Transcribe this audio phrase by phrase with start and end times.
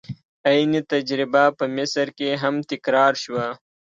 [0.47, 3.45] عین تجربه په مصر کې هم تکرار شوه.